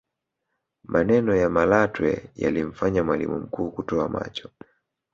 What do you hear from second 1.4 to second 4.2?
malatwe yalimfanya mwalimu mkuu kutoa